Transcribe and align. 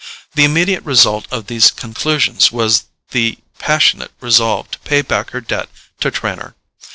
The 0.33 0.45
immediate 0.45 0.83
result 0.83 1.27
of 1.29 1.45
these 1.45 1.69
conclusions 1.69 2.51
was 2.51 2.85
the 3.11 3.37
passionate 3.59 4.09
resolve 4.19 4.71
to 4.71 4.79
pay 4.79 5.03
back 5.03 5.29
her 5.29 5.41
debt 5.41 5.69
to 5.99 6.09
Trenor. 6.09 6.55